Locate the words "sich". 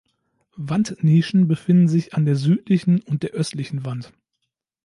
1.87-2.15